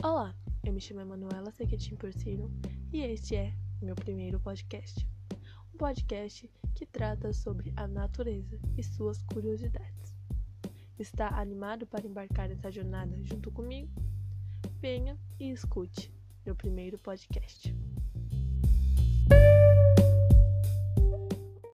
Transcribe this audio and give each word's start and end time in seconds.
Olá, 0.00 0.32
eu 0.64 0.72
me 0.72 0.80
chamo 0.80 1.00
Emanuela 1.00 1.50
Sequetim 1.50 1.96
Porcino 1.96 2.48
e 2.92 3.00
este 3.00 3.34
é 3.34 3.52
meu 3.82 3.96
primeiro 3.96 4.38
podcast. 4.38 5.04
Um 5.74 5.76
podcast 5.76 6.48
que 6.72 6.86
trata 6.86 7.32
sobre 7.32 7.72
a 7.76 7.88
natureza 7.88 8.60
e 8.76 8.82
suas 8.84 9.20
curiosidades. 9.24 10.16
Está 10.96 11.40
animado 11.40 11.84
para 11.84 12.06
embarcar 12.06 12.48
nessa 12.48 12.70
jornada 12.70 13.18
junto 13.24 13.50
comigo? 13.50 13.90
Venha 14.80 15.18
e 15.40 15.50
escute 15.50 16.14
meu 16.46 16.54
primeiro 16.54 16.96
podcast. 16.96 17.74